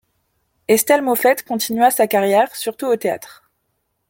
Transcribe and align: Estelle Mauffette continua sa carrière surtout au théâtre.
Estelle 0.67 1.03
Mauffette 1.03 1.45
continua 1.45 1.91
sa 1.91 2.07
carrière 2.07 2.55
surtout 2.55 2.87
au 2.87 2.95
théâtre. 2.95 3.51